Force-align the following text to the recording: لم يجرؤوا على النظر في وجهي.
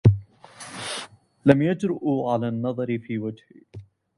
لم 1.45 1.61
يجرؤوا 1.61 2.31
على 2.33 2.47
النظر 2.47 2.99
في 2.99 3.19
وجهي. 3.19 3.61